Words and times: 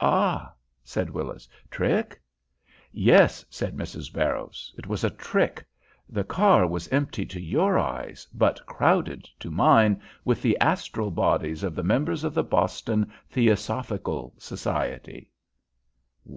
"Ah?" 0.00 0.52
said 0.82 1.08
Willis. 1.08 1.48
"Trick?" 1.70 2.20
"Yes," 2.90 3.44
said 3.48 3.76
Mrs. 3.76 4.12
Barrows. 4.12 4.74
"It 4.76 4.88
was 4.88 5.04
a 5.04 5.10
trick. 5.10 5.64
The 6.08 6.24
car 6.24 6.66
was 6.66 6.88
empty 6.88 7.24
to 7.26 7.40
your 7.40 7.78
eyes, 7.78 8.26
but 8.34 8.66
crowded 8.66 9.28
to 9.38 9.52
mine 9.52 10.02
with 10.24 10.42
the 10.42 10.58
astral 10.58 11.12
bodies 11.12 11.62
of 11.62 11.76
the 11.76 11.84
members 11.84 12.24
of 12.24 12.34
the 12.34 12.42
Boston 12.42 13.12
Theosophical 13.30 14.34
Society." 14.36 15.30